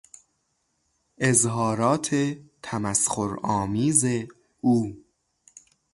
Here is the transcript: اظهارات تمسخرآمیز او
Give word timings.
اظهارات 1.17 2.15
تمسخرآمیز 2.63 4.05
او 4.61 5.03